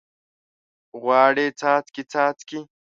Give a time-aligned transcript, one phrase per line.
[1.01, 2.59] غواړي څاڅکي، څاڅکي